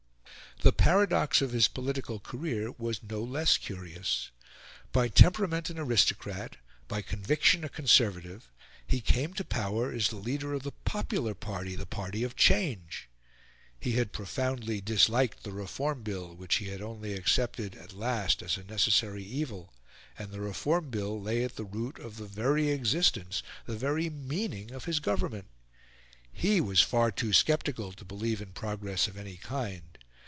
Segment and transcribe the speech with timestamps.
[0.63, 4.29] The paradox of his political career was no less curious.
[4.91, 8.51] By temperament an aristocrat, by conviction a conservative,
[8.85, 13.09] he came to power as the leader of the popular party, the party of change.
[13.79, 18.55] He had profoundly disliked the Reform Bill, which he had only accepted at last as
[18.55, 19.73] a necessary evil;
[20.19, 24.11] and the Reform Bill lay at the root of the very existence, of the very
[24.11, 25.47] meaning, of his government.
[26.31, 29.85] He was far too sceptical to believe in progress of any kind.